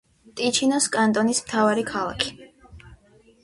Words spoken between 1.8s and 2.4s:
ქალაქი.